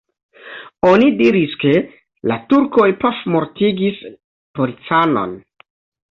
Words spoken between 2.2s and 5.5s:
la turkoj pafmortigis policanon.